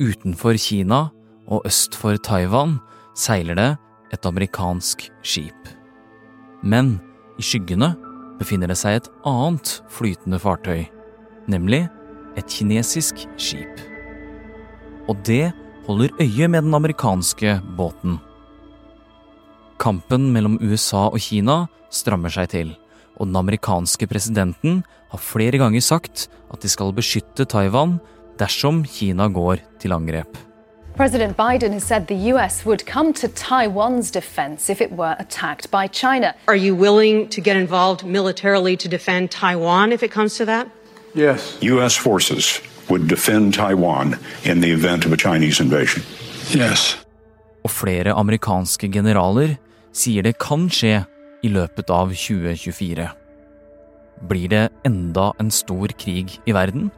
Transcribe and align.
utenfor 0.00 0.58
Kina 0.58 1.08
og 1.46 1.66
øst 1.68 1.94
for 1.98 2.16
Taiwan 2.16 2.78
seiler 3.16 3.54
det 3.58 3.70
et 4.14 4.26
amerikansk 4.26 5.08
skip. 5.22 5.68
Men 6.62 6.98
i 7.38 7.44
skyggene 7.44 7.94
befinner 8.38 8.70
det 8.70 8.78
seg 8.80 8.98
et 8.98 9.10
annet 9.28 9.80
flytende 9.92 10.40
fartøy, 10.42 10.84
nemlig 11.50 11.84
et 12.38 12.46
kinesisk 12.50 13.26
skip. 13.36 13.82
Og 15.08 15.18
det 15.26 15.52
holder 15.86 16.14
øye 16.20 16.48
med 16.48 16.64
den 16.64 16.74
amerikanske 16.74 17.60
båten. 17.76 18.18
Kampen 19.78 20.30
mellom 20.32 20.56
USA 20.62 21.10
og 21.10 21.20
Kina 21.20 21.66
strammer 21.92 22.32
seg 22.32 22.48
til, 22.54 22.72
og 23.20 23.28
den 23.28 23.36
amerikanske 23.36 24.08
presidenten 24.10 24.82
har 25.12 25.22
flere 25.22 25.60
ganger 25.60 25.84
sagt 25.84 26.28
at 26.50 26.62
de 26.62 26.70
skal 26.70 26.94
beskytte 26.96 27.46
Taiwan 27.46 27.98
dersom 28.38 28.84
Kina 28.84 29.28
går 29.28 29.62
til 29.80 29.92
angrep. 29.92 30.38
President 30.96 31.36
Biden 31.36 31.72
has 31.72 31.82
said 31.82 32.06
the 32.06 32.30
U.S. 32.32 32.64
would 32.64 32.86
come 32.86 33.12
to 33.14 33.26
Taiwan's 33.26 34.12
defense 34.12 34.70
if 34.70 34.80
it 34.80 34.92
were 34.92 35.16
attacked 35.18 35.68
by 35.70 35.88
China. 35.88 36.34
Are 36.46 36.54
you 36.56 36.76
willing 36.76 37.28
to 37.30 37.40
get 37.40 37.56
involved 37.56 38.04
militarily 38.06 38.76
to 38.76 38.88
defend 38.88 39.32
Taiwan 39.32 39.90
if 39.90 40.04
it 40.04 40.12
comes 40.12 40.36
to 40.36 40.44
that? 40.44 40.68
Yes. 41.14 41.58
U.S. 41.62 41.96
forces 41.96 42.60
would 42.88 43.08
defend 43.08 43.54
Taiwan 43.54 44.18
in 44.44 44.60
the 44.60 44.70
event 44.70 45.04
of 45.04 45.12
a 45.12 45.16
Chinese 45.16 45.60
invasion. 45.60 46.02
Yes. 46.54 46.96
Og 47.64 47.70
flere 47.70 48.12
amerikanske 48.12 48.88
generaler 48.92 49.56
sier 49.92 50.22
det 50.22 50.36
kan 50.38 50.68
skje 50.70 51.04
i 51.42 51.50
løpet 51.50 51.90
av 51.90 52.12
2024. 52.14 53.08
Blir 54.28 54.48
det 54.48 54.68
enda 54.86 55.32
en 55.40 55.50
stor 55.50 55.90
krig 55.98 56.38
i 56.46 56.54
verden? 56.54 56.90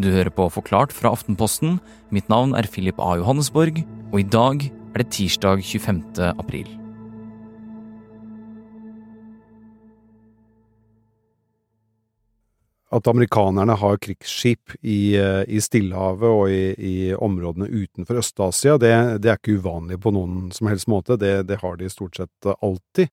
Du 0.00 0.06
hører 0.08 0.32
på 0.32 0.46
Forklart 0.48 0.94
fra 0.96 1.10
Aftenposten. 1.12 1.74
Mitt 2.14 2.30
navn 2.32 2.54
er 2.56 2.64
Philip 2.72 2.96
A. 3.02 3.18
Johannesborg, 3.20 3.82
og 4.14 4.20
i 4.22 4.24
dag 4.24 4.62
er 4.64 5.02
det 5.02 5.10
tirsdag 5.12 5.60
25. 5.60 5.98
april. 6.40 6.70
At 12.90 13.10
amerikanerne 13.12 13.76
har 13.76 14.00
krigsskip 14.00 14.72
i, 14.80 15.16
eh, 15.20 15.44
i 15.46 15.60
Stillehavet 15.60 16.30
og 16.30 16.48
i, 16.48 16.72
i, 16.78 16.94
områdene 17.12 17.68
utenfor 17.68 18.22
Øst-Asia, 18.24 18.78
det, 18.80 19.20
det, 19.20 19.30
er 19.30 19.36
ikke 19.36 19.60
uvanlig 19.60 20.00
på 20.00 20.14
noen 20.16 20.48
som 20.50 20.72
helst 20.72 20.88
måte. 20.88 21.20
Det, 21.20 21.46
det, 21.46 21.60
har 21.60 21.76
de 21.76 21.92
stort 21.92 22.16
sett 22.16 22.52
alltid. 22.56 23.12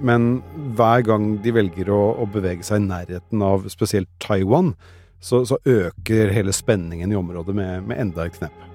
Men 0.00 0.38
hver 0.78 1.02
gang 1.02 1.42
de 1.42 1.52
velger 1.52 1.90
å, 1.90 2.02
å 2.22 2.30
bevege 2.30 2.62
seg 2.62 2.84
i 2.84 2.90
nærheten 2.94 3.42
av 3.42 3.66
spesielt 3.74 4.08
Taiwan, 4.22 4.76
så, 5.22 5.44
så 5.46 5.58
øker 5.64 6.32
hele 6.34 6.52
spenningen 6.54 7.12
i 7.12 7.18
området 7.18 7.54
med, 7.54 7.86
med 7.86 8.00
enda 8.02 8.26
et 8.26 8.36
knepp. 8.36 8.68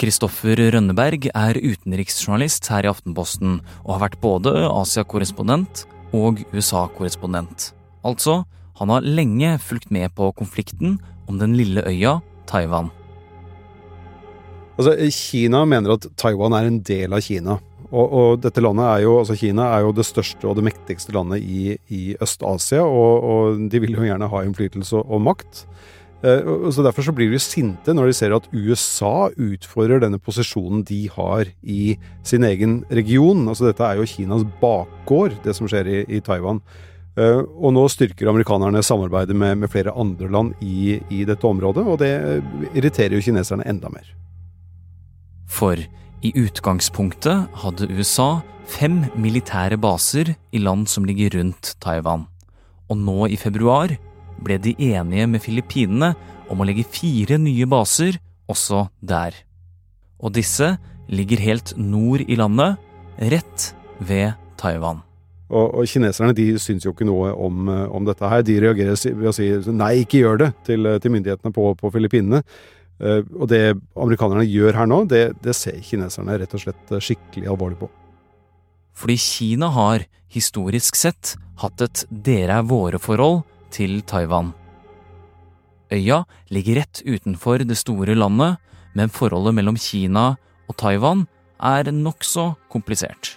Kristoffer 0.00 0.56
Rønneberg 0.72 1.28
er 1.36 1.58
utenriksjournalist 1.60 2.70
her 2.72 2.86
i 2.86 2.90
Aftenposten 2.90 3.58
og 3.84 3.90
har 3.92 4.06
vært 4.06 4.20
både 4.22 4.54
Asia-korrespondent 4.64 5.84
og 6.16 6.40
USA-korrespondent. 6.54 7.74
Altså, 8.00 8.40
han 8.80 8.88
har 8.88 9.04
lenge 9.04 9.58
fulgt 9.60 9.90
med 9.92 10.08
på 10.16 10.30
konflikten 10.38 10.96
om 11.28 11.36
den 11.38 11.52
lille 11.58 11.84
øya 11.84 12.16
Taiwan. 12.48 12.88
Altså, 14.80 14.96
Kina 15.12 15.66
mener 15.68 15.98
at 15.98 16.08
Taiwan 16.16 16.56
er 16.56 16.70
en 16.70 16.80
del 16.80 17.12
av 17.12 17.20
Kina. 17.20 17.58
Og, 17.90 18.06
og, 18.06 18.28
dette 18.44 18.62
landet 18.62 18.86
er 18.86 19.04
jo, 19.04 19.16
altså 19.18 19.34
Kina 19.38 19.66
er 19.74 19.84
jo 19.84 19.94
det 19.94 20.06
største 20.06 20.46
og 20.46 20.58
det 20.58 20.66
mektigste 20.68 21.14
landet 21.16 21.42
i, 21.42 21.74
i 21.90 22.02
Øst-Asia, 22.22 22.84
og, 22.86 23.24
og, 23.26 23.64
de 23.70 23.80
vil 23.82 23.96
jo 23.98 24.06
gjerne 24.06 24.28
ha 24.30 24.44
innflytelse 24.46 25.00
og, 25.00 25.10
og 25.10 25.24
makt. 25.26 25.64
Eh, 26.22 26.50
så 26.70 26.84
Derfor 26.86 27.08
så 27.08 27.14
blir 27.16 27.32
de 27.32 27.40
sinte 27.42 27.94
når 27.96 28.10
de 28.10 28.16
ser 28.16 28.36
at 28.36 28.46
USA 28.52 29.30
utfordrer 29.34 30.02
denne 30.04 30.20
posisjonen 30.22 30.84
de 30.86 31.06
har 31.14 31.50
i 31.62 31.96
sin 32.22 32.46
egen 32.46 32.82
region. 32.92 33.42
Altså 33.48 33.70
Dette 33.70 33.86
er 33.86 33.98
jo 33.98 34.08
Kinas 34.08 34.46
bakgård, 34.62 35.40
det 35.44 35.56
som 35.58 35.70
skjer 35.70 35.90
i, 35.90 35.98
i 36.06 36.22
Taiwan. 36.22 36.62
Eh, 37.18 37.40
og 37.42 37.74
nå 37.74 37.88
styrker 37.90 38.30
amerikanerne 38.30 38.84
samarbeidet 38.86 39.34
med, 39.34 39.64
med 39.64 39.72
flere 39.72 39.96
andre 39.98 40.30
land 40.30 40.54
i, 40.62 41.00
i, 41.10 41.24
dette 41.26 41.46
området, 41.46 41.82
og 41.82 41.98
det 42.04 42.12
irriterer 42.70 43.18
jo 43.18 43.24
kineserne 43.24 43.66
enda 43.66 43.90
mer. 43.90 44.06
For 45.50 45.80
i 46.20 46.32
utgangspunktet 46.36 47.48
hadde 47.62 47.88
USA 47.88 48.40
fem 48.68 49.02
militære 49.18 49.78
baser 49.80 50.34
i 50.52 50.60
land 50.62 50.88
som 50.90 51.06
ligger 51.08 51.32
rundt 51.38 51.74
Taiwan. 51.82 52.26
Og 52.90 52.98
nå 53.00 53.30
i 53.32 53.38
februar 53.40 53.94
ble 54.40 54.58
de 54.62 54.74
enige 54.90 55.26
med 55.30 55.42
Filippinene 55.44 56.12
om 56.50 56.60
å 56.60 56.66
legge 56.68 56.86
fire 56.88 57.38
nye 57.40 57.68
baser 57.70 58.18
også 58.50 58.86
der. 59.00 59.34
Og 60.20 60.34
disse 60.36 60.74
ligger 61.10 61.40
helt 61.42 61.72
nord 61.78 62.22
i 62.26 62.36
landet, 62.38 62.76
rett 63.32 63.70
ved 63.98 64.36
Taiwan. 64.60 65.00
Og, 65.50 65.80
og 65.80 65.88
kineserne 65.90 66.34
de 66.36 66.52
syns 66.62 66.84
jo 66.86 66.92
ikke 66.92 67.08
noe 67.08 67.32
om, 67.34 67.66
om, 67.66 68.04
dette 68.06 68.28
her. 68.30 68.44
De 68.46 68.58
reagerer 68.62 68.94
ved 69.16 69.30
å 69.32 69.34
si 69.34 69.48
nei, 69.72 70.04
ikke 70.04 70.20
gjør 70.20 70.44
det 70.44 70.50
til, 70.68 70.86
til 71.02 71.14
myndighetene 71.16 71.54
på, 71.54 71.72
på 71.80 71.90
Filippinene. 71.96 72.44
Eh, 73.00 73.22
og 73.36 73.48
det 73.48 73.62
amerikanerne 73.96 74.44
gjør 74.44 74.76
her 74.76 74.88
nå, 74.88 75.02
det, 75.08 75.24
det 75.44 75.56
ser 75.56 75.80
kineserne 75.84 76.36
rett 76.40 76.54
og 76.56 76.64
slett 76.64 76.92
eh, 76.92 77.02
skikkelig 77.02 77.48
alvorlig 77.48 77.80
på. 77.80 77.88
Fordi 79.00 79.16
Kina 79.16 79.70
har, 79.72 80.04
historisk 80.28 80.98
sett, 80.98 81.34
hatt 81.62 81.80
et 81.80 82.04
dere 82.10 82.60
er 82.60 82.68
våre-forhold 82.68 83.42
til 83.72 84.02
Taiwan. 84.04 84.52
Øya 85.90 86.22
ligger 86.52 86.82
rett 86.82 87.00
utenfor 87.06 87.64
det 87.66 87.78
store 87.80 88.14
landet, 88.14 88.60
men 88.94 89.10
forholdet 89.10 89.56
mellom 89.56 89.78
Kina 89.80 90.34
og 90.68 90.76
Taiwan 90.78 91.24
er 91.60 91.90
nokså 91.94 92.52
komplisert. 92.70 93.36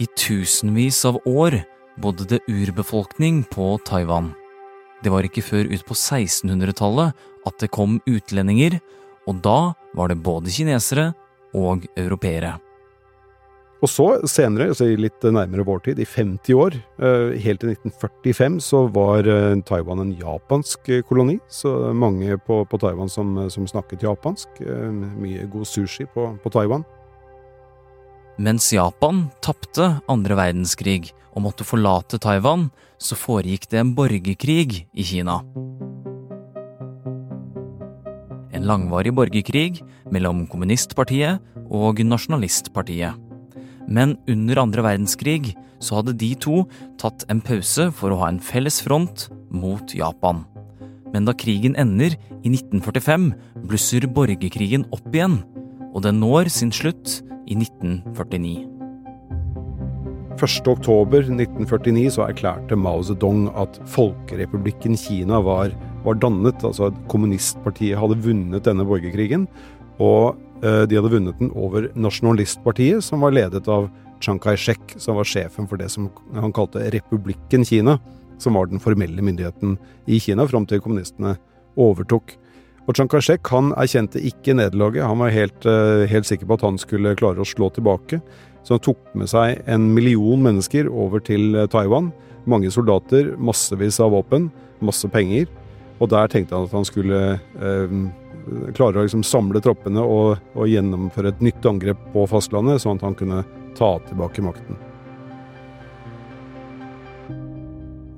I 0.00 0.06
tusenvis 0.16 1.02
av 1.04 1.18
år 1.28 1.58
bodde 2.00 2.24
det 2.30 2.40
urbefolkning 2.48 3.42
på 3.52 3.74
Taiwan. 3.84 4.30
Det 5.00 5.12
var 5.12 5.24
ikke 5.24 5.44
før 5.44 5.70
ut 5.70 5.84
på 5.88 5.96
1600-tallet 5.96 7.28
at 7.48 7.60
det 7.62 7.72
kom 7.72 8.00
utlendinger, 8.08 8.80
og 9.28 9.40
da 9.44 9.72
var 9.96 10.12
det 10.12 10.20
både 10.24 10.52
kinesere 10.52 11.12
og 11.56 11.86
europeere. 11.98 12.58
Og 13.80 13.88
så 13.88 14.06
senere, 14.28 14.68
altså 14.74 14.90
litt 15.00 15.24
nærmere 15.24 15.64
vår 15.64 15.80
tid, 15.86 16.00
i 16.02 16.04
50 16.04 16.56
år, 16.60 16.76
eh, 17.00 17.30
helt 17.40 17.62
til 17.62 17.72
1945, 17.72 18.58
så 18.60 18.82
var 18.92 19.24
eh, 19.24 19.56
Taiwan 19.64 20.02
en 20.04 20.12
japansk 20.20 20.90
eh, 20.92 21.00
koloni. 21.08 21.38
Så 21.48 21.72
mange 21.96 22.36
på, 22.44 22.60
på 22.68 22.80
Taiwan 22.82 23.08
som, 23.08 23.38
som, 23.48 23.68
snakket 23.70 24.04
japansk. 24.04 24.60
Mye 24.60 25.48
god 25.48 25.64
sushi 25.64 26.04
på, 26.12 26.28
på 26.42 26.52
Taiwan. 26.52 26.84
Mens 28.40 28.70
Japan 28.72 29.26
tapte 29.44 29.98
andre 30.08 30.36
verdenskrig 30.38 31.10
og 31.34 31.42
måtte 31.44 31.64
forlate 31.68 32.16
Taiwan, 32.16 32.70
så 32.96 33.12
foregikk 33.18 33.66
det 33.68 33.82
en 33.82 33.90
borgerkrig 33.92 34.86
i 34.88 35.04
Kina. 35.04 35.42
En 38.56 38.64
langvarig 38.64 39.12
borgerkrig 39.12 39.82
mellom 40.08 40.46
kommunistpartiet 40.48 41.44
og 41.68 42.00
nasjonalistpartiet. 42.00 43.12
Men 43.84 44.16
under 44.24 44.64
andre 44.64 44.88
verdenskrig 44.88 45.52
så 45.76 46.00
hadde 46.00 46.16
de 46.16 46.32
to 46.40 46.64
tatt 47.00 47.28
en 47.28 47.44
pause 47.44 47.90
for 47.92 48.08
å 48.08 48.22
ha 48.24 48.32
en 48.32 48.40
felles 48.40 48.80
front 48.80 49.28
mot 49.52 49.92
Japan. 49.92 50.46
Men 51.12 51.28
da 51.28 51.36
krigen 51.36 51.76
ender 51.76 52.16
i 52.40 52.56
1945, 52.56 53.34
blusser 53.68 54.08
borgerkrigen 54.08 54.88
opp 54.96 55.12
igjen, 55.12 55.42
og 55.92 56.06
den 56.08 56.22
når 56.24 56.48
sin 56.48 56.72
slutt 56.72 57.20
i 57.50 57.58
1949. 57.58 58.80
1.10.1949 60.40 62.10
så 62.14 62.24
erklærte 62.24 62.76
Mao 62.78 63.02
Zedong 63.04 63.48
at 63.60 63.76
Folkerepublikken 63.90 64.96
Kina 64.96 65.40
var, 65.44 65.74
var, 66.04 66.16
dannet. 66.16 66.62
Altså 66.64 66.88
at 66.88 67.00
kommunistpartiet 67.12 67.98
hadde 68.00 68.20
vunnet 68.24 68.64
denne 68.64 68.86
borgerkrigen. 68.88 69.46
Og 70.00 70.38
eh, 70.64 70.86
de 70.88 70.96
hadde 70.96 71.12
vunnet 71.12 71.36
den 71.42 71.52
over 71.52 71.90
nasjonalistpartiet, 71.92 73.04
som 73.04 73.26
var 73.26 73.36
ledet 73.36 73.68
av 73.68 73.90
Chiang 74.20 74.40
Kai-shek, 74.40 74.96
som 75.00 75.18
var 75.20 75.28
sjefen 75.28 75.68
for 75.68 75.80
det 75.80 75.90
som 75.92 76.08
han 76.36 76.56
kalte 76.56 76.88
Republikken 76.92 77.64
Kina, 77.68 77.98
som 78.40 78.56
var 78.56 78.70
den 78.70 78.80
formelle 78.80 79.20
myndigheten 79.24 79.76
i 80.08 80.20
Kina 80.20 80.46
fram 80.48 80.64
til 80.68 80.80
kommunistene 80.80 81.36
overtok. 81.80 82.32
Og 82.90 82.96
Chiang 82.98 83.06
Kai-shek 83.06 83.46
han 83.52 83.68
erkjente 83.78 84.18
ikke 84.26 84.56
nederlaget. 84.58 85.04
Han 85.06 85.20
var 85.22 85.30
helt, 85.30 85.66
eh, 85.66 86.08
helt 86.10 86.26
sikker 86.26 86.48
på 86.48 86.56
at 86.58 86.64
han 86.66 86.76
skulle 86.76 87.14
klare 87.14 87.38
å 87.38 87.46
slå 87.46 87.70
tilbake. 87.70 88.20
Så 88.64 88.74
han 88.74 88.80
tok 88.80 88.98
med 89.14 89.28
seg 89.28 89.62
en 89.68 89.94
million 89.94 90.42
mennesker 90.42 90.90
over 90.90 91.20
til 91.20 91.54
eh, 91.54 91.68
Taiwan. 91.68 92.10
Mange 92.46 92.66
soldater, 92.66 93.36
massevis 93.38 94.00
av 94.00 94.10
våpen, 94.10 94.50
masse 94.82 95.06
penger. 95.06 95.46
Og 96.00 96.10
der 96.10 96.26
tenkte 96.26 96.56
han 96.56 96.66
at 96.66 96.74
han 96.74 96.84
skulle 96.84 97.38
eh, 97.38 97.96
klare 98.74 98.98
å 98.98 99.06
liksom 99.06 99.22
samle 99.22 99.62
troppene 99.62 100.02
og, 100.02 100.40
og, 100.56 100.66
gjennomføre 100.66 101.28
et 101.28 101.40
nytt 101.40 101.62
angrep 101.62 102.12
på 102.12 102.26
fastlandet, 102.26 102.82
sånn 102.82 102.98
at 102.98 103.06
han 103.06 103.14
kunne 103.14 103.44
ta 103.78 104.00
tilbake 104.08 104.42
makten. 104.42 104.89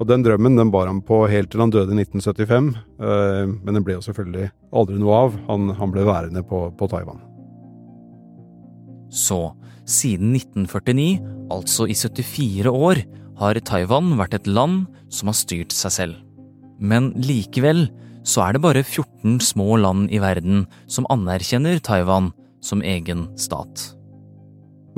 Og 0.03 0.09
den 0.11 0.25
drømmen 0.27 0.59
den 0.59 0.71
bar 0.75 0.89
han 0.91 0.99
på 1.07 1.21
helt 1.31 1.53
til 1.53 1.63
han 1.63 1.71
døde 1.71 1.95
i 1.95 2.01
1975, 2.03 2.73
eh, 3.07 3.45
men 3.47 3.77
den 3.77 3.85
ble 3.87 3.95
jo 3.95 4.03
selvfølgelig 4.03 4.49
aldri 4.75 4.99
noe 4.99 5.21
av. 5.29 5.37
Han, 5.47 5.69
han 5.79 5.93
ble 5.95 6.07
værende 6.09 6.43
på, 6.43 6.65
på 6.75 6.89
Taiwan. 6.91 7.23
Så 9.15 9.53
siden 9.87 10.35
1949, 10.35 11.23
altså 11.55 11.87
i 11.87 11.95
74 11.95 12.73
år, 12.73 13.05
har 13.39 13.63
Taiwan 13.63 14.17
vært 14.19 14.35
et 14.41 14.51
land 14.51 14.89
som 15.13 15.31
har 15.31 15.39
styrt 15.39 15.75
seg 15.77 15.95
selv. 15.95 16.19
Men 16.83 17.13
likevel 17.23 17.87
så 18.27 18.49
er 18.49 18.57
det 18.57 18.65
bare 18.67 18.83
14 18.83 19.39
små 19.43 19.79
land 19.79 20.11
i 20.11 20.19
verden 20.23 20.65
som 20.91 21.07
anerkjenner 21.15 21.79
Taiwan 21.79 22.33
som 22.63 22.83
egen 22.83 23.29
stat. 23.39 23.93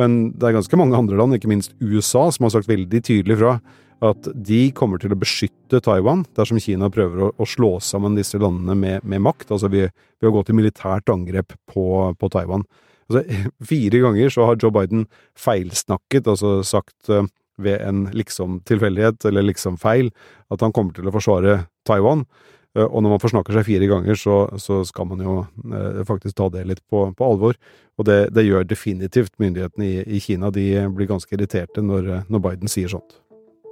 Men 0.01 0.33
det 0.33 0.49
er 0.49 0.57
ganske 0.57 0.81
mange 0.81 0.97
andre 0.97 1.21
land, 1.21 1.37
ikke 1.37 1.53
minst 1.53 1.77
USA, 1.85 2.31
som 2.33 2.49
har 2.49 2.57
sagt 2.57 2.73
veldig 2.73 3.05
tydelig 3.05 3.37
fra 3.41 3.59
at 4.05 4.29
de 4.35 4.61
kommer 4.77 5.01
til 5.01 5.15
å 5.15 5.19
beskytte 5.19 5.81
Taiwan 5.85 6.25
dersom 6.37 6.61
Kina 6.63 6.91
prøver 6.93 7.27
å, 7.27 7.31
å 7.41 7.47
slå 7.49 7.77
sammen 7.83 8.19
disse 8.19 8.41
landene 8.41 8.77
med, 8.79 9.05
med 9.07 9.23
makt, 9.25 9.53
altså 9.55 9.71
ved, 9.73 9.95
ved, 10.21 10.29
å 10.29 10.35
gå 10.35 10.45
til 10.45 10.59
militært 10.59 11.13
angrep 11.13 11.55
på, 11.71 11.87
på 12.19 12.33
Taiwan. 12.33 12.67
Altså, 13.09 13.25
fire 13.71 14.03
ganger 14.05 14.35
så 14.35 14.49
har 14.49 14.61
Joe 14.61 14.75
Biden 14.75 15.07
feilsnakket, 15.41 16.29
altså 16.31 16.59
sagt 16.67 17.13
uh, 17.13 17.25
ved 17.61 17.85
en 17.87 18.09
liksom-tilfeldighet 18.17 19.25
eller 19.31 19.47
liksom-feil 19.47 20.11
at 20.53 20.65
han 20.65 20.75
kommer 20.75 20.97
til 20.97 21.09
å 21.09 21.15
forsvare 21.15 21.63
Taiwan. 21.89 22.27
Uh, 22.75 22.89
og 22.89 23.05
når 23.05 23.15
man 23.15 23.23
forsnakker 23.23 23.57
seg 23.57 23.69
fire 23.69 23.89
ganger, 23.91 24.19
så, 24.19 24.39
så 24.61 24.83
skal 24.89 25.07
man 25.13 25.23
jo 25.23 25.41
eh, 25.71 26.03
faktisk 26.09 26.35
ta 26.41 26.49
det 26.51 26.65
litt 26.67 26.83
på, 26.91 27.07
på 27.15 27.29
alvor. 27.29 27.57
Og 27.95 28.09
det, 28.09 28.19
det, 28.35 28.43
gjør 28.49 28.67
definitivt 28.67 29.37
myndighetene 29.39 29.87
i, 29.87 30.01
i, 30.17 30.21
Kina. 30.23 30.51
De 30.51 30.67
blir 30.91 31.07
ganske 31.07 31.31
irriterte 31.37 31.85
når, 31.85 32.27
når 32.27 32.43
Biden 32.49 32.73
sier 32.73 32.91
sånt. 32.91 33.15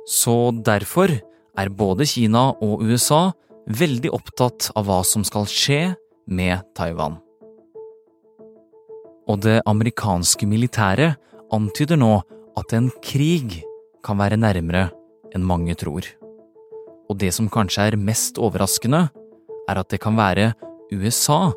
Så 0.09 0.53
derfor 0.65 1.13
er 1.59 1.69
både 1.69 2.07
Kina 2.09 2.51
og 2.65 2.83
USA 2.83 3.31
veldig 3.71 4.11
opptatt 4.13 4.73
av 4.75 4.89
hva 4.89 5.03
som 5.07 5.25
skal 5.27 5.47
skje 5.47 5.83
med 6.27 6.65
Taiwan 6.75 7.21
og 9.33 9.43
det 9.45 9.61
amerikanske 9.69 10.47
militæret 10.49 11.19
antyder 11.53 12.01
nå 12.01 12.15
at 12.59 12.75
en 12.77 12.91
krig 13.05 13.63
kan 14.05 14.19
være 14.21 14.41
nærmere 14.41 14.89
enn 15.33 15.47
mange 15.47 15.77
tror. 15.79 16.05
Og 17.09 17.19
det 17.21 17.33
som 17.37 17.51
kanskje 17.53 17.91
er 17.91 18.01
mest 18.01 18.41
overraskende, 18.41 19.07
er 19.69 19.79
at 19.79 19.93
det 19.93 20.03
kan 20.03 20.17
være 20.19 20.53
USA 20.93 21.53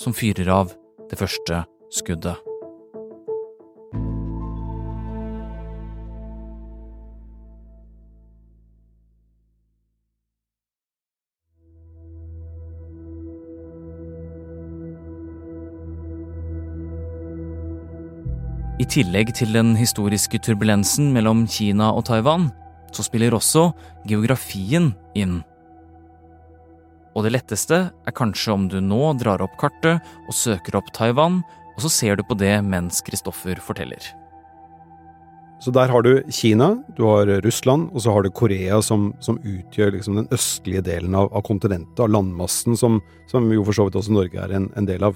som 0.00 0.16
fyrer 0.16 0.50
av 0.52 0.74
det 1.10 1.20
første 1.20 1.64
skuddet. 1.94 2.53
I 18.74 18.84
tillegg 18.90 19.28
til 19.38 19.52
den 19.54 19.76
historiske 19.78 20.40
turbulensen 20.42 21.12
mellom 21.14 21.44
Kina 21.46 21.92
og 21.94 22.08
Taiwan, 22.08 22.48
så 22.90 23.04
spiller 23.06 23.36
også 23.36 23.68
geografien 24.10 24.88
inn. 25.14 25.36
Og 27.14 27.22
det 27.22 27.36
letteste 27.36 27.78
er 27.94 28.16
kanskje 28.18 28.50
om 28.50 28.64
du 28.66 28.80
nå 28.82 29.12
drar 29.20 29.44
opp 29.46 29.54
kartet 29.60 30.02
og 30.26 30.34
søker 30.34 30.80
opp 30.80 30.90
Taiwan, 30.96 31.38
og 31.76 31.84
så 31.84 31.90
ser 31.90 32.18
du 32.18 32.24
på 32.26 32.34
det 32.38 32.56
mens 32.66 32.98
Kristoffer 33.06 33.62
forteller. 33.62 34.02
Så 35.62 35.70
der 35.70 35.88
har 35.94 36.02
du 36.02 36.18
Kina, 36.34 36.72
du 36.98 37.04
har 37.06 37.30
Russland, 37.46 37.92
og 37.94 38.02
så 38.02 38.10
har 38.10 38.26
du 38.26 38.32
Korea 38.34 38.80
som, 38.82 39.12
som 39.22 39.38
utgjør 39.38 39.94
liksom 39.94 40.18
den 40.18 40.26
østlige 40.34 40.82
delen 40.82 41.14
av, 41.14 41.30
av 41.30 41.46
kontinentet, 41.46 42.02
av 42.02 42.10
landmassen, 42.10 42.74
som, 42.76 42.98
som, 43.30 43.46
jo 43.54 43.62
for 43.70 43.78
så 43.78 43.86
vidt 43.86 44.02
også 44.02 44.18
Norge 44.18 44.42
er 44.42 44.58
en, 44.58 44.66
en 44.74 44.90
del 44.90 45.06
av. 45.06 45.14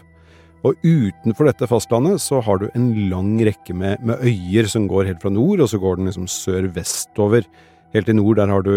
Og 0.67 0.75
utenfor 0.83 1.47
dette 1.47 1.69
fastlandet 1.71 2.19
så 2.23 2.41
har 2.43 2.59
du 2.59 2.67
en 2.75 2.91
lang 3.11 3.37
rekke 3.47 3.75
med, 3.77 4.03
med 4.03 4.23
øyer 4.27 4.67
som 4.71 4.89
går 4.91 5.07
helt 5.13 5.23
fra 5.23 5.31
nord, 5.31 5.63
og 5.63 5.71
så 5.71 5.79
går 5.79 5.99
den 5.99 6.11
liksom 6.11 6.27
sør-vestover. 6.31 7.47
Helt 7.95 8.11
i 8.11 8.17
nord, 8.17 8.37
der 8.37 8.51
har 8.53 8.65
du 8.67 8.73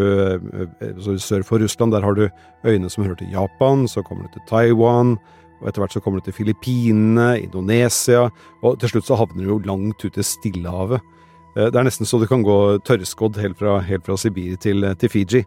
altså 0.79 1.17
Sør 1.19 1.43
for 1.43 1.59
Russland, 1.59 1.91
der 1.91 2.05
har 2.05 2.15
du 2.15 2.29
øyene 2.63 2.89
som 2.89 3.03
hører 3.03 3.17
til 3.19 3.33
Japan, 3.33 3.87
så 3.89 4.05
kommer 4.05 4.27
du 4.27 4.37
til 4.37 4.45
Taiwan, 4.47 5.17
og 5.59 5.67
etter 5.67 5.83
hvert 5.83 5.95
så 5.97 5.99
kommer 5.99 6.21
du 6.21 6.29
til 6.29 6.37
Filippinene, 6.37 7.41
Indonesia, 7.41 8.29
og 8.61 8.79
til 8.79 8.93
slutt 8.93 9.09
så 9.09 9.17
havner 9.19 9.43
du 9.43 9.49
jo 9.49 9.59
langt 9.65 10.05
ute 10.05 10.21
i 10.21 10.25
Stillehavet. 10.25 11.01
Eh, 11.57 11.67
det 11.67 11.75
er 11.75 11.85
nesten 11.89 12.07
så 12.07 12.21
du 12.21 12.27
kan 12.29 12.45
gå 12.45 12.77
tørrskodd 12.87 13.41
helt 13.41 13.59
fra, 13.59 13.79
helt 13.83 14.05
fra 14.07 14.17
Sibir 14.17 14.55
til, 14.61 14.85
til 15.01 15.11
Fiji. 15.11 15.43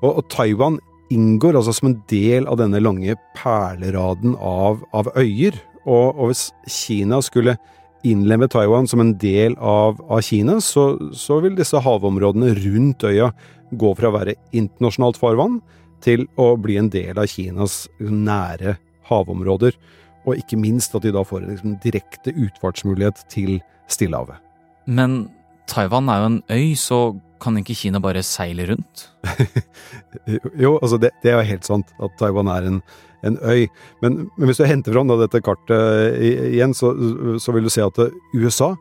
Og, 0.00 0.10
og 0.16 0.24
Taiwan 0.32 0.80
inngår 1.12 1.58
altså 1.58 1.74
som 1.76 1.90
en 1.90 2.00
del 2.10 2.48
av 2.50 2.58
denne 2.60 2.80
lange 2.82 3.16
perleraden 3.36 4.36
av, 4.40 4.82
av 4.96 5.10
øyer. 5.18 5.56
Og, 5.84 6.16
og, 6.16 6.30
hvis 6.30 6.48
Kina 6.70 7.20
skulle 7.24 7.56
innlemme 8.04 8.48
Taiwan 8.52 8.88
som 8.88 9.02
en 9.02 9.14
del 9.20 9.56
av, 9.60 10.00
av 10.12 10.22
Kina, 10.24 10.58
så, 10.64 10.94
så, 11.16 11.40
vil 11.44 11.56
disse 11.58 11.80
havområdene 11.80 12.54
rundt 12.60 13.04
øya 13.04 13.30
gå 13.74 13.92
fra 13.98 14.10
å 14.10 14.16
være 14.16 14.36
internasjonalt 14.56 15.20
farvann 15.20 15.60
til 16.04 16.26
å 16.40 16.52
bli 16.60 16.78
en 16.80 16.90
del 16.92 17.18
av 17.20 17.28
Kinas 17.32 17.84
nære 18.00 18.76
havområder. 19.08 19.76
Og 20.24 20.40
ikke 20.40 20.60
minst 20.60 20.96
at 20.96 21.04
de 21.04 21.12
da 21.12 21.24
får 21.24 21.42
en 21.42 21.52
liksom, 21.52 21.78
direkte 21.84 22.32
utfartsmulighet 22.32 23.24
til 23.32 23.58
Stillehavet. 23.92 24.40
Men 24.88 25.26
Taiwan 25.68 26.08
er 26.12 26.20
jo 26.20 26.30
en 26.30 26.42
øy, 26.52 26.74
så 26.76 26.98
kan 27.44 27.60
ikke 27.60 27.76
Kina 27.78 28.00
bare 28.02 28.24
seile 28.26 28.66
rundt? 28.72 29.08
jo, 30.64 30.76
altså 30.80 30.98
det, 31.00 31.12
det, 31.22 31.32
er 31.32 31.38
jo 31.38 31.50
helt 31.52 31.68
sant 31.68 31.92
at 32.02 32.16
Taiwan 32.20 32.50
er 32.52 32.70
en, 32.70 32.80
en 33.26 33.38
øy. 33.42 33.68
Men, 34.02 34.24
men, 34.34 34.48
hvis 34.48 34.62
du 34.62 34.66
henter 34.68 34.96
fram 34.96 35.12
dette 35.20 35.42
kartet 35.44 36.18
igjen, 36.24 36.74
så, 36.76 36.94
så, 37.42 37.54
vil 37.54 37.68
du 37.68 37.72
se 37.72 37.84
at 37.84 38.00
USA 38.34 38.74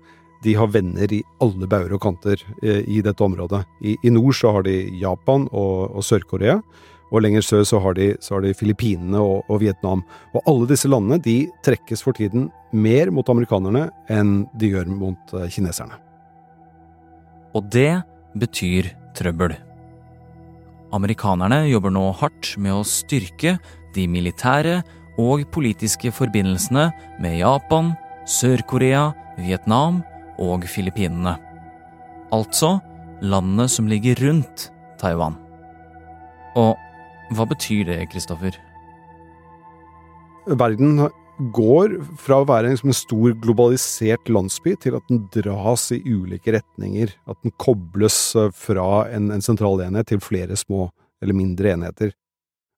de 0.43 0.57
har 0.59 0.71
venner 0.73 1.11
i 1.15 1.21
alle 1.43 1.69
bauger 1.71 1.93
og 1.95 2.01
kanter 2.03 2.41
i 2.63 2.99
dette 3.03 3.23
området. 3.23 3.61
I, 3.79 3.95
i 4.03 4.11
nord 4.11 4.35
så 4.35 4.51
har 4.51 4.65
de 4.67 4.75
Japan 4.99 5.45
og, 5.55 5.93
og 5.95 6.03
Sør-Korea. 6.03 6.57
Og 7.13 7.21
lenger 7.21 7.45
sør 7.45 7.65
så 7.67 7.79
har 7.83 7.93
de, 7.97 8.13
så 8.23 8.35
har 8.35 8.45
de 8.45 8.55
Filippinene 8.57 9.21
og, 9.21 9.43
og, 9.45 9.59
Vietnam. 9.61 10.01
Og 10.33 10.41
alle 10.49 10.69
disse 10.71 10.89
landene 10.89 11.21
de 11.21 11.37
trekkes 11.65 12.01
for 12.05 12.17
tiden 12.17 12.49
mer 12.73 13.11
mot 13.13 13.27
amerikanerne 13.29 13.85
enn 14.11 14.47
de 14.57 14.71
gjør 14.73 14.89
mot 14.89 15.35
eh, 15.37 15.45
kineserne. 15.53 15.99
Og 17.53 17.69
det 17.73 18.01
betyr 18.39 18.89
trøbbel. 19.17 19.55
Amerikanerne 20.93 21.63
jobber 21.71 21.93
nå 21.93 22.09
hardt 22.19 22.53
med 22.61 22.75
å 22.75 22.85
styrke 22.85 23.57
de 23.95 24.05
militære 24.09 24.81
og 25.21 25.45
politiske 25.53 26.11
forbindelsene 26.13 26.89
med 27.21 27.39
Japan, 27.39 27.93
Sør-Korea, 28.29 29.11
Vietnam 29.37 30.01
og 30.41 30.65
Filippinene. 30.69 31.35
Altså 32.33 32.77
landene 33.21 33.67
som 33.69 33.89
ligger 33.89 34.17
rundt 34.21 34.69
Taiwan. 35.01 35.37
Og 36.57 36.77
hva 37.33 37.45
betyr 37.49 37.87
det, 37.89 37.99
Kristoffer? 38.13 38.57
Verden 40.45 40.99
går 41.55 41.95
fra 42.21 42.39
å 42.41 42.47
være 42.47 42.71
liksom 42.71 42.91
en 42.91 42.97
stor 42.97 43.35
globalisert 43.43 44.29
landsby 44.31 44.75
til 44.81 44.97
at 44.97 45.07
den 45.09 45.23
dras 45.33 45.89
i 45.95 45.99
ulike 46.05 46.55
retninger. 46.55 47.13
At 47.29 47.39
den 47.45 47.53
kobles 47.61 48.17
eh, 48.39 48.51
fra 48.55 49.05
en, 49.13 49.31
en 49.35 49.43
sentral 49.43 49.81
enhet 49.85 50.11
til 50.11 50.23
flere 50.23 50.57
små 50.59 50.87
eller 51.23 51.37
mindre 51.37 51.73
enheter. 51.75 52.13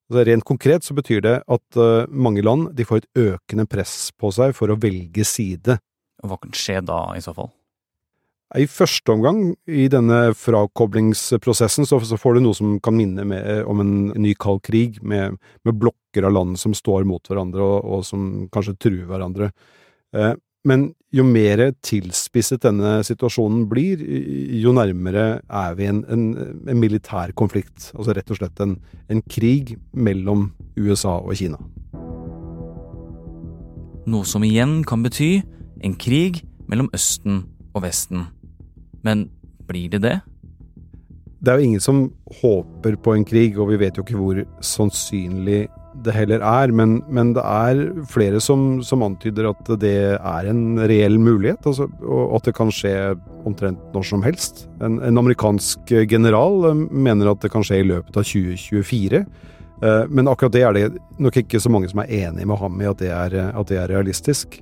Altså 0.06 0.22
rent 0.28 0.46
konkret 0.46 0.86
så 0.86 0.94
betyr 0.94 1.22
det 1.24 1.36
at 1.42 1.78
uh, 1.80 2.06
mange 2.14 2.44
land 2.46 2.68
de 2.78 2.86
får 2.86 3.02
et 3.02 3.22
økende 3.32 3.66
press 3.66 4.12
på 4.14 4.30
seg 4.34 4.54
for 4.54 4.70
å 4.70 4.78
velge 4.78 5.26
side. 5.26 5.80
Hva 6.22 6.38
kan 6.38 6.54
skje 6.54 6.78
da, 6.86 7.00
i 7.18 7.22
så 7.24 7.34
fall? 7.34 7.50
I 8.54 8.68
første 8.70 9.10
omgang 9.10 9.40
i 9.66 9.88
denne 9.90 10.30
frakoblingsprosessen 10.38 11.86
så, 11.88 11.98
så 11.98 12.18
får 12.20 12.36
du 12.36 12.44
noe 12.44 12.54
som 12.54 12.76
kan 12.78 12.94
minne 12.94 13.24
med, 13.26 13.42
eh, 13.42 13.62
om 13.66 13.82
en 13.82 13.94
ny 14.14 14.36
kald 14.38 14.62
krig, 14.62 15.00
med, 15.02 15.34
med, 15.66 15.78
blokker 15.80 16.28
av 16.28 16.36
land 16.36 16.60
som 16.60 16.74
står 16.76 17.08
mot 17.10 17.26
hverandre 17.26 17.64
og, 17.64 17.80
og 17.82 18.04
som 18.06 18.46
kanskje 18.54 18.76
truer 18.78 19.08
hverandre. 19.10 19.50
Eh, 20.14 20.36
men 20.66 20.86
jo 21.14 21.24
mer 21.26 21.60
tilspisset 21.86 22.62
denne 22.62 23.00
situasjonen 23.06 23.66
blir, 23.70 24.02
jo 24.62 24.74
nærmere 24.74 25.26
er 25.42 25.74
vi 25.78 25.90
en, 25.90 26.04
en, 26.10 26.24
en 26.70 26.80
militær 26.80 27.34
konflikt. 27.38 27.90
Altså 27.94 28.14
rett 28.14 28.30
og 28.30 28.40
slett 28.40 28.62
en, 28.62 28.76
en 29.10 29.22
krig 29.30 29.74
mellom 29.90 30.48
USA 30.78 31.18
og 31.18 31.34
Kina. 31.38 31.58
Noe 34.06 34.26
som 34.26 34.46
igjen 34.46 34.80
kan 34.86 35.02
bety 35.02 35.40
en 35.82 35.98
krig 35.98 36.44
mellom 36.70 36.90
Østen 36.94 37.44
og 37.74 37.84
Vesten. 37.86 38.26
Men 39.02 39.28
blir 39.66 39.90
det 39.90 40.02
det? 40.04 40.20
det 41.46 41.52
er 41.52 41.60
jo 41.60 41.70
ingen 41.70 41.82
som 41.82 42.06
håper 42.40 42.96
på 42.98 43.14
en 43.14 43.24
krig, 43.26 43.58
og 43.60 43.70
vi 43.70 43.80
vet 43.80 43.98
jo 43.98 44.04
ikke 44.04 44.18
hvor 44.18 44.38
sannsynlig 44.64 45.66
det 46.04 46.12
heller 46.12 46.42
er. 46.44 46.72
Men, 46.74 46.98
men 47.12 47.32
det 47.36 47.44
er 47.44 47.82
flere 48.10 48.40
som, 48.42 48.82
som, 48.84 49.04
antyder 49.06 49.50
at 49.52 49.70
det 49.80 49.96
er 50.16 50.50
en 50.50 50.80
reell 50.90 51.20
mulighet, 51.22 51.62
altså, 51.68 51.88
og 52.02 52.38
at 52.38 52.48
det 52.48 52.56
kan 52.56 52.72
skje 52.74 52.94
omtrent 53.46 53.80
når 53.94 54.08
som 54.10 54.24
helst. 54.26 54.64
En, 54.80 54.98
en, 54.98 55.20
amerikansk 55.22 55.94
general 56.10 56.72
eh, 56.72 56.86
mener 56.90 57.30
at 57.30 57.44
det 57.44 57.52
kan 57.54 57.64
skje 57.66 57.82
i 57.84 57.90
løpet 57.92 58.16
av 58.16 58.26
2024. 58.26 59.22
Eh, 59.86 60.02
men 60.08 60.32
akkurat 60.32 60.56
det 60.56 60.64
er 60.66 60.76
det 60.76 60.86
nok 61.22 61.42
ikke 61.44 61.62
så 61.62 61.72
mange 61.72 61.92
som 61.92 62.02
er 62.02 62.10
enig 62.24 62.48
med 62.48 62.58
ham 62.58 62.82
i 62.82 62.90
at 62.90 63.04
det 63.04 63.12
er, 63.12 63.38
at 63.52 63.70
det 63.70 63.80
er 63.84 63.92
realistisk. 63.92 64.58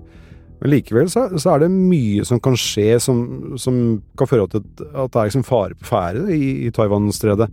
Men 0.65 0.73
likevel 0.73 1.11
så, 1.13 1.27
så, 1.37 1.53
er 1.53 1.67
det 1.67 1.75
mye 1.75 2.25
som 2.25 2.39
kan 2.41 2.55
skje 2.57 2.97
som, 3.05 3.19
som 3.61 3.99
kan 4.17 4.31
føre 4.31 4.47
til 4.49 4.63
at, 4.65 4.81
det 4.81 5.19
er 5.21 5.29
liksom 5.29 5.45
fare 5.45 5.77
på 5.77 5.91
ferde 5.91 6.25
i, 6.33 6.65
i 6.65 6.71
Taiwan-stredet. 6.73 7.51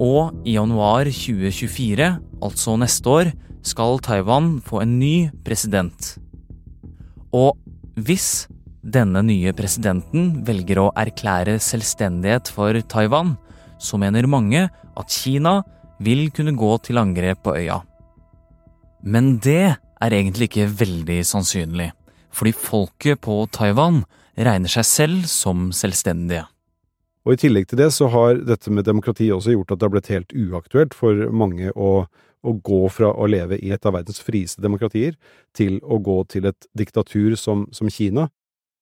Og 0.00 0.32
i 0.48 0.56
januar 0.56 1.04
2024, 1.12 2.08
altså 2.48 2.78
neste 2.80 3.12
år, 3.12 3.34
skal 3.60 4.00
Taiwan 4.00 4.56
få 4.64 4.80
en 4.86 4.96
ny 4.96 5.28
president. 5.44 6.14
Og 7.36 7.58
hvis 8.00 8.46
denne 8.80 9.20
nye 9.20 9.52
presidenten 9.56 10.38
velger 10.48 10.80
å 10.80 10.90
erklære 10.96 11.60
selvstendighet 11.60 12.48
for 12.56 12.80
Taiwan, 12.88 13.36
så 13.76 14.00
mener 14.00 14.24
mange 14.32 14.68
at 14.72 15.12
Kina 15.12 15.58
vil 16.00 16.30
kunne 16.32 16.56
gå 16.56 16.76
til 16.88 17.04
angrep 17.04 17.44
på 17.44 17.56
øya. 17.60 17.82
Men 19.04 19.36
det 19.44 19.76
er 20.02 20.16
egentlig 20.16 20.50
ikke 20.50 20.68
veldig 20.80 21.20
sannsynlig, 21.26 21.90
fordi 22.34 22.52
folket 22.52 23.22
på 23.24 23.44
Taiwan 23.52 24.02
regner 24.36 24.70
seg 24.70 24.86
selv 24.88 25.26
som 25.30 25.70
selvstendige. 25.74 26.44
Og 27.26 27.34
I 27.34 27.40
tillegg 27.42 27.66
til 27.66 27.80
det 27.80 27.88
så 27.94 28.06
har 28.12 28.38
dette 28.46 28.70
med 28.70 28.86
demokrati 28.86 29.32
også 29.34 29.56
gjort 29.56 29.72
at 29.74 29.80
det 29.80 29.86
har 29.88 29.94
blitt 29.96 30.12
helt 30.12 30.34
uaktuelt 30.36 30.94
for 30.94 31.26
mange 31.34 31.72
å, 31.74 32.06
å 32.06 32.52
gå 32.68 32.82
fra 32.94 33.10
å 33.10 33.26
leve 33.26 33.58
i 33.58 33.72
et 33.74 33.86
av 33.88 33.96
verdens 33.96 34.22
frieste 34.22 34.62
demokratier 34.62 35.16
til 35.56 35.80
å 35.82 35.98
gå 35.98 36.20
til 36.30 36.46
et 36.52 36.68
diktatur 36.78 37.34
som, 37.40 37.66
som 37.74 37.90
Kina. 37.90 38.28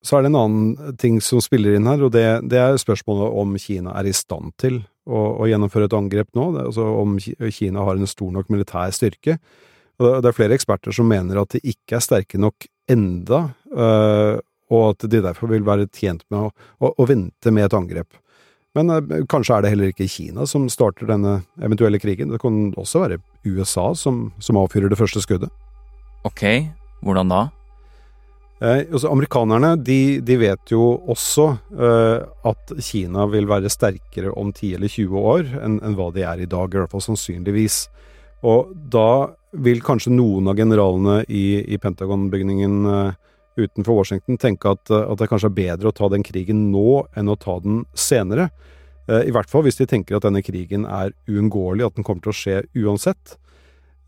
Så 0.05 0.19
er 0.19 0.27
det 0.27 0.35
en 0.35 0.43
annen 0.43 0.97
ting 1.01 1.23
som 1.25 1.41
spiller 1.41 1.79
inn 1.79 1.89
her, 1.89 2.03
og 2.05 2.13
det, 2.13 2.27
det 2.53 2.61
er 2.61 2.77
spørsmålet 2.77 3.39
om 3.41 3.55
Kina 3.57 3.95
er 3.97 4.11
i 4.11 4.13
stand 4.13 4.53
til 4.61 4.83
å, 5.09 5.41
å 5.41 5.49
gjennomføre 5.49 5.89
et 5.89 5.97
angrep 5.97 6.35
nå, 6.37 6.51
altså 6.67 6.85
om 7.01 7.17
Kina 7.17 7.87
har 7.87 7.97
en 7.97 8.11
stor 8.11 8.35
nok 8.35 8.53
militær 8.53 8.93
styrke 8.93 9.39
det 10.01 10.29
er 10.29 10.37
flere 10.37 10.57
eksperter 10.57 10.95
som 10.95 11.09
mener 11.11 11.39
at 11.41 11.55
de 11.55 11.63
ikke 11.63 11.99
er 11.99 12.05
sterke 12.05 12.41
nok 12.41 12.67
enda, 12.91 13.47
øh, 13.71 14.37
og 14.75 14.85
at 14.91 15.07
de 15.11 15.23
derfor 15.23 15.53
vil 15.53 15.65
være 15.67 15.89
tjent 15.93 16.25
med 16.33 16.49
å, 16.49 16.53
å, 16.83 16.93
å 16.99 17.09
vente 17.09 17.53
med 17.55 17.69
et 17.69 17.77
angrep. 17.77 18.21
Men 18.75 18.91
øh, 18.91 19.27
kanskje 19.31 19.57
er 19.57 19.65
det 19.65 19.75
heller 19.75 19.93
ikke 19.93 20.11
Kina 20.11 20.49
som 20.51 20.67
starter 20.73 21.09
denne 21.09 21.43
eventuelle 21.63 22.01
krigen. 22.03 22.33
Det 22.35 22.43
kan 22.43 22.73
også 22.81 23.05
være 23.05 23.21
USA 23.47 23.93
som, 23.99 24.27
som 24.43 24.59
avfyrer 24.59 24.91
det 24.91 24.99
første 24.99 25.23
skuddet. 25.23 25.53
Ok, 26.27 26.43
hvordan 27.05 27.31
da? 27.31 27.43
Eh, 28.65 28.85
altså, 28.89 29.11
amerikanerne 29.13 29.75
de, 29.77 30.21
de, 30.25 30.39
vet 30.41 30.73
jo 30.73 30.95
også 31.11 31.49
eh, 31.75 32.25
at 32.49 32.75
Kina 32.83 33.27
vil 33.31 33.49
være 33.51 33.73
sterkere 33.73 34.33
om 34.33 34.53
10 34.55 34.79
eller 34.79 34.91
20 34.91 35.31
år 35.35 35.49
enn, 35.61 35.81
enn 35.85 35.97
hva 35.99 36.11
de 36.15 36.25
er 36.27 36.43
i 36.43 36.51
dag, 36.51 36.73
i 36.73 36.81
hvert 36.81 36.93
fall 36.95 37.05
sannsynligvis. 37.05 37.85
Og 38.45 38.73
da 38.93 39.35
vil 39.63 39.83
kanskje 39.85 40.13
noen 40.15 40.49
av 40.51 40.59
generalene 40.59 41.23
i, 41.29 41.63
i 41.75 41.79
Pentagon-bygningen 41.81 42.89
uh, 42.89 43.15
utenfor 43.57 44.01
Washington 44.01 44.39
tenke 44.41 44.73
at, 44.73 44.83
uh, 44.91 45.05
at, 45.13 45.19
det 45.21 45.29
kanskje 45.31 45.51
er 45.53 45.59
bedre 45.59 45.91
å 45.91 45.97
ta 45.97 46.09
den 46.13 46.25
krigen 46.27 46.69
nå 46.73 47.05
enn 47.17 47.31
å 47.31 47.39
ta 47.41 47.57
den 47.65 47.83
senere. 47.95 48.49
Uh, 49.09 49.23
I 49.23 49.35
hvert 49.35 49.51
fall 49.51 49.67
hvis 49.67 49.81
de 49.81 49.89
tenker 49.91 50.19
at 50.19 50.27
denne 50.27 50.43
krigen 50.45 50.87
er 50.89 51.15
uunngåelig, 51.31 51.87
at 51.87 51.99
den 51.99 52.07
kommer 52.07 52.25
til 52.25 52.35
å 52.35 52.39
skje 52.39 52.61
uansett. 52.85 53.39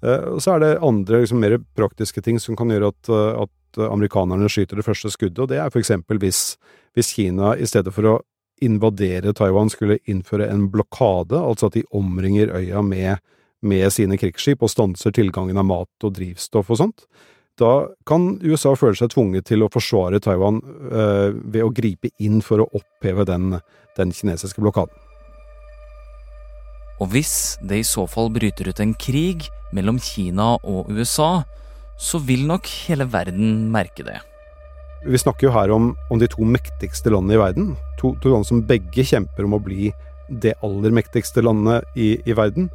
Og 0.06 0.42
så 0.44 0.52
er 0.52 0.60
det 0.60 0.68
andre, 0.84 1.22
liksom, 1.22 1.40
mer 1.40 1.54
praktiske 1.74 2.20
ting 2.22 2.36
som 2.38 2.54
kan 2.54 2.68
gjøre 2.70 2.90
at, 2.92 3.08
at 3.40 3.78
amerikanerne 3.88 4.46
skyter 4.52 4.78
det 4.78 4.84
første 4.84 5.08
skuddet, 5.10 5.40
og 5.40 5.48
det 5.50 5.56
er 5.58 5.72
for 5.72 5.80
eksempel 5.80 6.20
hvis, 6.20 6.58
hvis 6.94 7.14
Kina 7.16 7.54
i 7.56 7.66
stedet 7.66 7.94
for 7.96 8.10
å 8.10 8.12
invadere 8.62 9.32
Taiwan 9.34 9.72
skulle 9.72 9.96
innføre 10.04 10.50
en 10.52 10.66
blokade, 10.70 11.40
altså 11.40 11.70
at 11.70 11.78
de 11.80 11.86
omringer 11.96 12.52
øya 12.60 12.84
med 12.84 13.24
med 13.62 13.88
sine 13.94 14.18
krigsskip 14.20 14.62
og 14.64 14.72
stanser 14.72 15.14
tilgangen 15.16 15.58
av 15.58 15.66
mat 15.68 16.06
og 16.06 16.14
drivstoff 16.18 16.70
og 16.74 16.80
sånt, 16.82 17.06
da 17.56 17.88
kan 18.08 18.34
USA 18.44 18.74
føle 18.76 18.98
seg 18.98 19.14
tvunget 19.14 19.46
til 19.48 19.64
å 19.64 19.70
forsvare 19.72 20.20
Taiwan 20.20 20.60
eh, 20.90 21.32
ved 21.32 21.64
å 21.64 21.72
gripe 21.72 22.10
inn 22.20 22.42
for 22.44 22.60
å 22.60 22.68
oppheve 22.76 23.24
den, 23.28 23.56
den 23.96 24.12
kinesiske 24.12 24.60
blokaden. 24.60 24.92
Og 27.00 27.10
hvis 27.12 27.56
det 27.64 27.80
i 27.80 27.86
så 27.86 28.06
fall 28.08 28.30
bryter 28.32 28.68
ut 28.68 28.80
en 28.80 28.94
krig 28.96 29.48
mellom 29.76 29.98
Kina 30.00 30.54
og 30.64 30.88
USA, 30.92 31.44
så 32.00 32.20
vil 32.24 32.44
nok 32.48 32.68
hele 32.86 33.08
verden 33.08 33.70
merke 33.72 34.04
det. 34.04 34.18
Vi 35.06 35.20
snakker 35.20 35.48
jo 35.48 35.54
her 35.54 35.72
om, 35.72 35.92
om 36.10 36.20
de 36.20 36.28
to 36.28 36.44
mektigste 36.44 37.12
landene 37.12 37.36
i 37.36 37.40
verden. 37.40 37.72
To, 38.00 38.14
to, 38.20 38.32
land 38.32 38.48
som 38.48 38.64
begge 38.68 39.04
kjemper 39.06 39.46
om 39.46 39.56
å 39.56 39.62
bli 39.62 39.92
det 40.28 40.56
aller 40.66 40.92
mektigste 40.92 41.44
landet 41.44 41.86
i, 41.94 42.16
i 42.26 42.36
verden. 42.36 42.70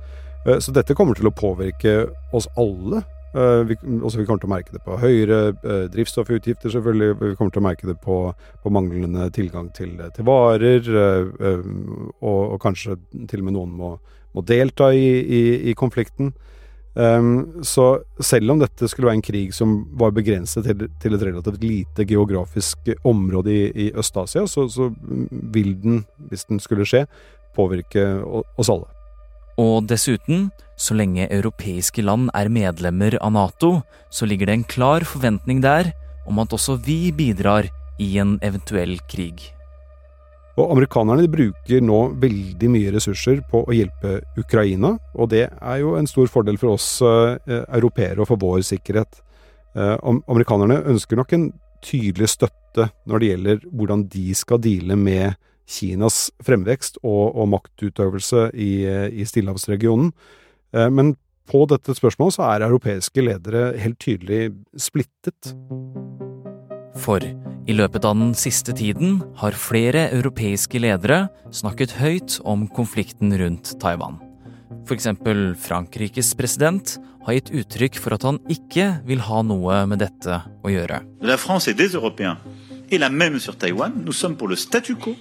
Eh, 0.46 0.60
så 0.60 0.74
dette 0.74 0.96
kommer 0.98 1.18
til 1.18 1.30
å 1.30 1.36
påvirke 1.36 1.96
oss 2.36 2.48
alle. 2.60 3.04
Eh, 3.32 3.62
vi, 3.70 3.78
også 4.02 4.22
vi 4.22 4.28
kommer 4.28 4.44
til 4.44 4.50
å 4.50 4.54
merke 4.56 4.76
det 4.76 4.84
på 4.86 5.00
høyere 5.02 5.42
eh, 5.54 5.88
drivstoffutgifter, 5.94 6.74
selvfølgelig. 6.74 7.18
Vi 7.22 7.34
kommer 7.40 7.56
til 7.56 7.64
å 7.64 7.68
merke 7.68 7.90
det 7.90 7.98
på, 8.04 8.22
på 8.64 8.74
manglende 8.74 9.30
tilgang 9.36 9.72
til, 9.76 9.98
til 10.16 10.28
varer. 10.28 10.88
Og, 12.22 12.40
og, 12.42 12.56
kanskje 12.64 12.98
til 13.30 13.44
og 13.44 13.50
med 13.50 13.58
noen 13.60 13.76
må, 13.78 13.98
må 14.36 14.46
delta 14.48 14.92
i, 14.96 15.12
i, 15.22 15.44
i 15.72 15.78
konflikten. 15.78 16.34
Um, 16.92 17.62
så 17.64 18.02
selv 18.20 18.52
om 18.52 18.60
dette 18.60 18.90
skulle 18.92 19.08
være 19.08 19.22
en 19.22 19.24
krig 19.24 19.54
som 19.56 19.78
var 19.96 20.12
begrenset 20.12 20.66
til, 20.68 20.90
til 21.00 21.16
et 21.16 21.24
relativt 21.24 21.64
lite 21.64 22.04
geografisk 22.04 22.92
område 23.08 23.54
i, 23.54 23.62
i 23.86 23.92
Øst-Asia, 23.96 24.44
så, 24.44 24.66
så, 24.68 24.90
vil 25.56 25.78
den, 25.80 26.02
hvis 26.28 26.44
den 26.50 26.60
skulle 26.60 26.84
skje, 26.84 27.06
påvirke 27.56 28.10
oss 28.60 28.68
alle. 28.68 28.92
Og 29.62 29.86
dessuten, 29.86 30.50
så 30.80 30.96
lenge 30.98 31.28
europeiske 31.30 32.02
land 32.02 32.32
er 32.38 32.50
medlemmer 32.50 33.18
av 33.22 33.36
Nato, 33.36 33.82
så 34.10 34.26
ligger 34.26 34.50
det 34.50 34.58
en 34.58 34.70
klar 34.76 35.06
forventning 35.06 35.62
der 35.62 35.92
om 36.30 36.40
at 36.42 36.54
også 36.56 36.80
vi 36.82 37.12
bidrar 37.14 37.70
i 38.02 38.16
en 38.22 38.38
eventuell 38.42 38.98
krig. 39.12 39.52
Og 40.60 40.74
Amerikanerne 40.74 41.30
bruker 41.32 41.84
nå 41.84 42.00
veldig 42.22 42.70
mye 42.74 42.92
ressurser 42.96 43.40
på 43.52 43.64
å 43.64 43.76
hjelpe 43.76 44.20
Ukraina, 44.40 44.96
og 45.16 45.32
det 45.32 45.46
er 45.48 45.78
jo 45.82 45.96
en 45.98 46.10
stor 46.10 46.30
fordel 46.32 46.60
for 46.62 46.76
oss 46.76 46.88
eh, 47.06 47.38
europeere 47.62 48.20
og 48.22 48.30
for 48.32 48.42
vår 48.42 48.66
sikkerhet. 48.68 49.22
Uh, 49.72 49.96
amerikanerne 50.28 50.82
ønsker 50.92 51.16
nok 51.16 51.32
en 51.32 51.46
tydelig 51.80 52.28
støtte 52.34 52.90
når 53.08 53.22
det 53.22 53.30
gjelder 53.30 53.62
hvordan 53.72 54.02
de 54.12 54.26
skal 54.36 54.60
deale 54.60 54.98
med 55.00 55.38
Kinas 55.72 56.30
fremvekst 56.44 57.00
og, 57.02 57.36
og 57.36 57.50
maktutøvelse 57.56 58.50
i, 58.54 58.72
i 59.24 59.28
stillehavsregionen. 59.28 60.12
Eh, 60.76 60.90
men 60.92 61.16
på 61.52 61.66
dette 61.68 61.96
spørsmålet 61.98 62.38
så 62.38 62.48
er 62.48 62.68
europeiske 62.68 63.24
ledere 63.24 63.72
helt 63.82 64.00
tydelig 64.00 64.52
splittet. 64.80 65.54
For 67.02 67.24
i 67.24 67.76
løpet 67.76 68.06
av 68.08 68.18
den 68.18 68.34
siste 68.38 68.74
tiden 68.78 69.20
har 69.40 69.58
flere 69.58 70.08
europeiske 70.16 70.82
ledere 70.82 71.26
snakket 71.56 71.98
høyt 72.00 72.40
om 72.48 72.68
konflikten 72.72 73.34
rundt 73.40 73.74
Taiwan. 73.82 74.20
F.eks. 74.88 75.08
Frankrikes 75.62 76.34
president 76.36 76.98
har 77.26 77.38
gitt 77.38 77.52
uttrykk 77.62 78.00
for 78.02 78.16
at 78.18 78.26
han 78.26 78.40
ikke 78.52 78.88
vil 79.08 79.22
ha 79.28 79.44
noe 79.46 79.84
med 79.90 80.02
dette 80.02 80.42
å 80.42 80.74
gjøre. 80.74 81.04
La 81.22 81.38
France 81.38 81.70
est 81.70 81.78
des 81.78 81.94
Européens. 81.94 82.38
Et 82.90 82.98
la 82.98 83.10
même 83.10 83.40
sur 83.40 83.56
Taïwan, 83.56 83.94
nous 84.04 84.12
sommes 84.12 84.36
pour 84.36 84.50
le 84.50 84.56
statu 84.56 84.96
quo. 84.96 85.16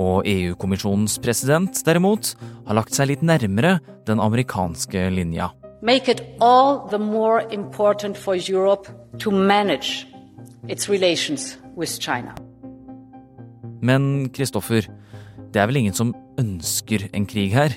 Og 0.00 0.26
EU-kommisjonens 0.28 1.18
president, 1.22 1.82
derimot, 1.86 2.34
har 2.66 2.78
lagt 2.78 2.96
seg 2.96 3.10
litt 3.10 3.24
nærmere 3.26 3.78
den 4.08 4.22
amerikanske 4.22 5.10
linja. 5.12 5.50
Make 5.82 6.08
it 6.08 6.22
all 6.40 6.88
the 6.88 6.98
more 6.98 7.42
important 7.50 8.16
for 8.16 8.38
Europe 8.38 8.88
to 9.18 9.30
manage 9.30 10.06
its 10.68 10.88
relations 10.88 11.58
with 11.76 11.98
China. 12.00 12.34
Men 13.82 14.30
Kristoffer, 14.30 14.86
det 15.52 15.60
er 15.60 15.66
vel 15.66 15.82
ingen 15.82 15.96
som 15.96 16.14
ønsker 16.38 17.08
en 17.12 17.26
krig 17.26 17.50
her? 17.52 17.74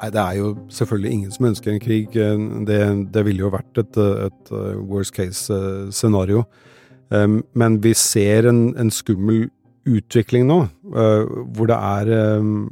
Nei, 0.00 0.08
det 0.10 0.20
er 0.20 0.36
jo 0.40 0.50
selvfølgelig 0.72 1.12
ingen 1.12 1.32
som 1.34 1.46
ønsker 1.50 1.72
en 1.72 1.80
krig. 1.80 2.14
Det, 2.66 2.80
det 3.14 3.24
ville 3.26 3.44
jo 3.44 3.52
vært 3.52 3.78
et, 3.82 4.00
et 4.00 4.52
worst 4.88 5.14
case-scenario. 5.14 6.46
Men 7.10 7.78
vi 7.84 7.92
ser 7.94 8.48
en, 8.48 8.70
en 8.80 8.90
skummel 8.90 9.50
utvikling 9.88 10.44
nå, 10.48 10.58
uh, 10.92 11.24
hvor 11.54 11.70
det 11.70 11.78
er, 11.78 12.12
um, 12.40 12.68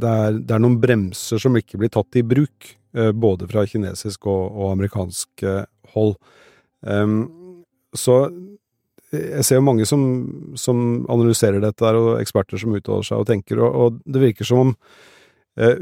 det 0.00 0.12
er, 0.12 0.38
det, 0.38 0.54
er, 0.54 0.62
noen 0.62 0.78
bremser 0.82 1.42
som 1.42 1.56
ikke 1.58 1.80
blir 1.80 1.92
tatt 1.92 2.20
i 2.20 2.24
bruk, 2.26 2.70
uh, 2.98 3.10
både 3.10 3.48
fra 3.50 3.66
kinesisk 3.68 4.28
og, 4.30 4.44
og 4.52 4.72
amerikansk 4.76 5.46
hold. 5.92 6.16
Så 7.92 8.14
jeg 9.12 9.44
ser 9.44 9.58
jo 9.58 9.66
mange 9.66 9.86
som, 9.88 10.02
som 10.58 11.02
analyserer 11.12 11.60
dette, 11.62 11.90
og 11.98 12.20
eksperter 12.20 12.60
som 12.60 12.72
uttaler 12.76 13.04
seg 13.06 13.20
og 13.20 13.28
tenker, 13.28 13.60
og, 13.60 13.74
og 13.76 13.98
det 14.08 14.22
virker 14.22 14.48
som 14.48 14.62
om 14.64 14.72
eh, 15.60 15.76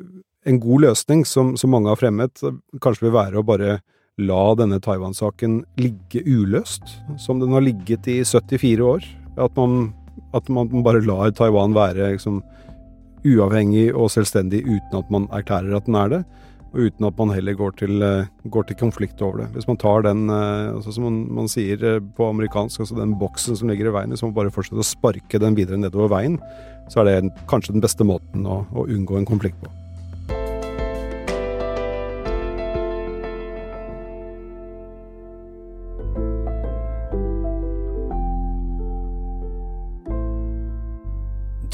en 0.51 0.59
god 0.63 0.87
løsning 0.89 1.23
som, 1.29 1.55
som, 1.61 1.71
mange 1.71 1.93
har 1.93 2.01
fremmet, 2.01 2.43
kanskje 2.83 3.07
vil 3.07 3.15
være 3.15 3.41
å 3.41 3.47
bare 3.47 3.79
la 4.21 4.43
denne 4.59 4.81
Taiwan-saken 4.83 5.61
ligge 5.81 6.25
uløst, 6.27 6.97
som 7.23 7.41
den 7.41 7.55
har 7.55 7.65
ligget 7.65 8.09
i 8.11 8.19
74 8.27 8.83
år. 8.85 9.07
At 9.41 9.55
man, 9.57 9.93
at 10.35 10.49
man 10.53 10.85
bare 10.87 11.03
lar 11.05 11.33
Taiwan 11.35 11.75
være 11.75 12.13
liksom, 12.15 12.43
uavhengig 13.27 13.91
og 13.95 14.11
selvstendig 14.13 14.63
uten 14.65 15.01
at 15.01 15.11
man 15.13 15.29
erklærer 15.35 15.77
at 15.77 15.89
den 15.89 15.99
er 16.01 16.15
det 16.15 16.23
og 16.71 16.87
uten 16.87 17.07
at 17.09 17.19
man 17.19 17.33
heller 17.35 17.57
går 17.59 17.73
til, 17.81 18.03
eh, 18.03 18.27
går 18.51 18.63
til 18.69 18.77
konflikt 18.77 19.23
over 19.23 19.43
det. 19.43 19.49
Hvis 19.55 19.67
man 19.67 19.77
tar 19.77 20.03
den, 20.03 20.29
eh, 20.31 20.75
altså 20.75 20.93
som 20.93 21.05
man, 21.05 21.35
man, 21.35 21.49
sier 21.49 21.83
eh, 21.83 22.01
på 22.01 22.29
amerikansk, 22.31 22.81
altså 22.81 22.95
den 22.95 23.19
boksen 23.19 23.57
som 23.57 23.69
ligger 23.69 23.91
i 23.91 23.95
veien, 23.95 24.11
hvis 24.11 24.23
man 24.23 24.35
bare 24.35 24.53
fortsetter 24.55 24.79
å 24.79 24.87
sparke 24.87 25.41
den 25.43 25.57
videre 25.59 25.81
nedover 25.81 26.09
veien, 26.15 26.39
så 26.89 27.03
er 27.03 27.11
det 27.11 27.33
kanskje 27.51 27.75
den 27.75 27.83
beste 27.83 28.07
måten 28.07 28.47
å, 28.47 28.65
å 28.71 28.87
unngå 28.87 29.19
en 29.19 29.27
konflikt 29.27 29.59
på. 29.65 29.73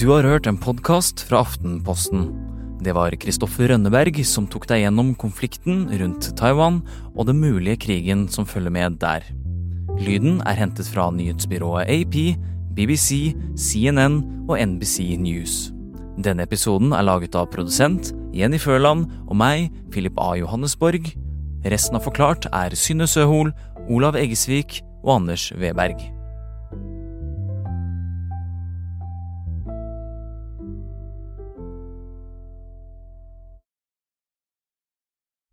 Du 0.06 0.12
har 0.12 0.22
hørt 0.22 0.46
en 0.46 0.54
podkast 0.54 1.24
fra 1.26 1.40
Aftenposten. 1.42 2.28
Det 2.78 2.92
var 2.94 3.10
Kristoffer 3.18 3.72
Rønneberg 3.72 4.20
som 4.22 4.44
tok 4.46 4.68
deg 4.70 4.84
gjennom 4.84 5.08
konflikten 5.18 5.80
rundt 5.98 6.28
Taiwan 6.38 6.76
og 7.16 7.26
den 7.26 7.40
mulige 7.42 7.80
krigen 7.88 8.22
som 8.30 8.46
følger 8.46 8.70
med 8.70 9.00
der. 9.02 9.26
Lyden 9.98 10.38
er 10.46 10.60
hentet 10.60 10.86
fra 10.94 11.08
nyhetsbyrået 11.10 11.90
AP, 11.90 12.38
BBC, 12.78 13.34
CNN 13.58 14.22
og 14.46 14.62
NBC 14.62 15.16
News. 15.18 15.72
Denne 16.22 16.46
episoden 16.46 16.94
er 16.94 17.02
laget 17.02 17.34
av 17.34 17.50
produsent 17.50 18.14
Jenny 18.30 18.62
Førland 18.62 19.08
og 19.26 19.34
meg, 19.42 19.72
Philip 19.90 20.14
A. 20.22 20.36
Johannesborg. 20.38 21.16
Resten 21.66 21.98
av 21.98 22.06
Forklart 22.06 22.46
er 22.54 22.78
Synne 22.78 23.10
Søhol, 23.10 23.50
Olav 23.90 24.14
Eggesvik 24.22 24.84
og 25.02 25.16
Anders 25.18 25.50
Weberg. 25.58 26.12